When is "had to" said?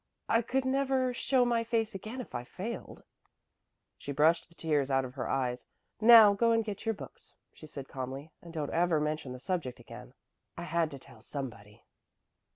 10.63-10.97